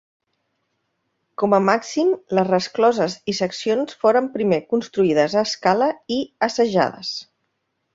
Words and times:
Com 1.41 1.53
a 1.57 1.59
màxim, 1.65 2.09
les 2.39 2.49
rescloses 2.49 3.19
i 3.33 3.37
seccions 3.43 4.01
foren 4.07 4.33
primer 4.41 4.63
construïdes 4.75 5.41
a 5.43 5.49
escala 5.53 5.95
i 6.21 6.23
assajades. 6.53 7.19